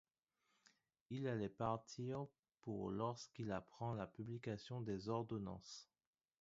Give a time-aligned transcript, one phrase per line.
[1.11, 2.25] Il allait partir
[2.63, 5.87] pour lorsqu'il apprend la publication des Ordonnances.